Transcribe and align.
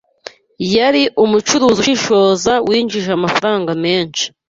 yari 0.75 1.01
umucuruzi 1.23 1.77
ushishoza 1.81 2.53
winjije 2.67 3.09
amafaranga 3.13 3.71
menshi. 3.83 4.23